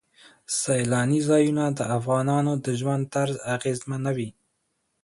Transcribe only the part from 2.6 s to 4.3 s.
د ژوند طرز اغېزمنوي.